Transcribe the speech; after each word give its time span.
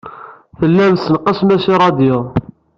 Tellam 0.57 0.93
tessenqasem-as 0.95 1.65
i 1.73 1.73
ṛṛadyu. 1.77 2.19